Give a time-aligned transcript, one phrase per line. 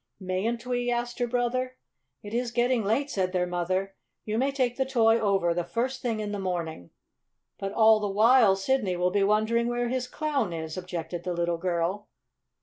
[0.19, 1.77] "Mayn't we?" asked her brother.
[2.23, 3.93] "It is getting late," said their mother.
[4.25, 6.89] "You may take the toy over the first thing in the morning."
[7.59, 11.59] "But all the while Sidney will be wondering where his Clown is," objected the little
[11.59, 12.07] girl.